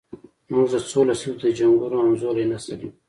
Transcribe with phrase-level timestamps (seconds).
[0.51, 2.91] موږ د څو لسیزو د جنګونو همزولی نسل یو.